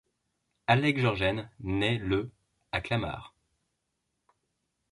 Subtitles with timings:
[0.65, 2.31] Alec Georgen naît le
[2.71, 3.35] à Clamart.